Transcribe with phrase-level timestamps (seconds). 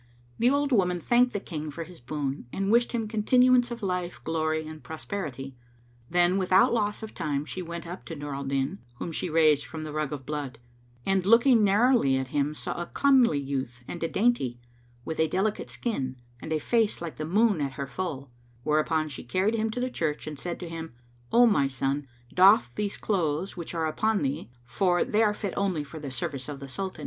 [0.39, 4.19] The old woman thanked the King for his boon and wished him continuance of life,
[4.23, 5.55] glory and prosperity.
[6.09, 9.63] Then without loss of time she went up to Nur al Din, whom she raised
[9.63, 10.57] from the rug of blood;
[11.05, 14.59] and, looking narrowly at him saw a comely youth and a dainty,
[15.05, 18.31] with a delicate skin and a face like the moon at her full;
[18.63, 20.95] whereupon she carried him to the church and said to him,
[21.31, 25.83] "O my son, doff these clothes which are upon thee, for they are fit only
[25.83, 26.99] for the service of the Sultan."